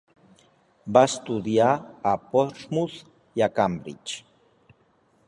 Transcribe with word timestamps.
Va 0.97 1.03
estudiar 1.09 1.67
a 2.11 2.15
Portsmouth 2.31 2.97
i 3.41 3.47
a 3.47 3.51
Cambridge. 3.61 4.21